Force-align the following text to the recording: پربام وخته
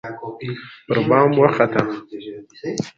پربام 0.89 1.31
وخته 1.41 1.81